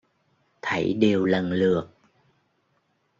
[0.61, 1.87] Thảy đều lần lượt